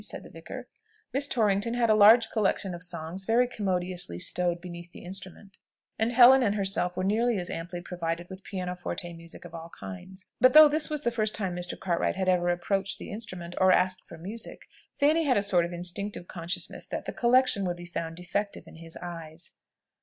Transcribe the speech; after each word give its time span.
said 0.03 0.23
the 0.23 0.31
vicar. 0.31 0.67
Miss 1.13 1.27
Torrington 1.27 1.75
had 1.75 1.91
a 1.91 1.93
large 1.93 2.31
collection 2.31 2.73
of 2.73 2.81
songs 2.81 3.23
very 3.23 3.45
commodiously 3.47 4.17
stowed 4.17 4.59
beneath 4.59 4.91
the 4.91 5.05
instrument; 5.05 5.59
and 5.99 6.11
Helen 6.11 6.41
and 6.41 6.55
herself 6.55 6.97
were 6.97 7.03
nearly 7.03 7.37
as 7.37 7.51
amply 7.51 7.81
provided 7.81 8.27
with 8.27 8.43
piano 8.43 8.75
forte 8.75 9.13
music 9.13 9.45
of 9.45 9.53
all 9.53 9.69
kinds: 9.79 10.25
but 10.39 10.53
though 10.53 10.67
this 10.67 10.89
was 10.89 11.03
the 11.03 11.11
first 11.11 11.35
time 11.35 11.55
Mr. 11.55 11.79
Cartwright 11.79 12.15
had 12.15 12.27
ever 12.29 12.49
approached 12.49 12.97
the 12.97 13.11
instrument, 13.11 13.53
or 13.61 13.71
asked 13.71 14.07
for 14.07 14.17
music, 14.17 14.67
Fanny 14.99 15.23
had 15.25 15.37
a 15.37 15.43
sort 15.43 15.65
of 15.65 15.71
instinctive 15.71 16.27
consciousness 16.27 16.87
that 16.87 17.05
the 17.05 17.13
collection 17.13 17.63
would 17.65 17.77
be 17.77 17.85
found 17.85 18.17
defective 18.17 18.63
in 18.65 18.77
his 18.77 18.97
eyes. 19.03 19.51